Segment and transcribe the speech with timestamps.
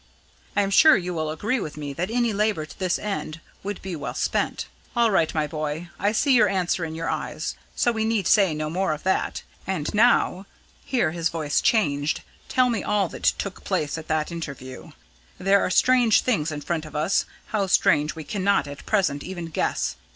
[0.55, 3.79] I am sure you will agree with me that any labour to this end would
[3.83, 4.65] be well spent.
[4.95, 5.89] All right, my boy!
[5.99, 9.43] I see your answer in your eyes; so we need say no more of that.
[9.67, 10.47] And now,"
[10.83, 14.89] here his voice changed, "tell me all that took place at that interview.
[15.37, 19.49] There are strange things in front of us how strange we cannot at present even
[19.49, 19.97] guess.